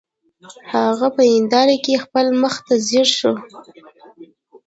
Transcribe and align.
هغه 0.73 1.07
په 1.15 1.23
هنداره 1.33 1.75
کې 1.83 2.01
خپل 2.03 2.25
مخ 2.41 2.55
ته 2.65 2.73
ځیر 2.87 3.07
شو 3.17 3.33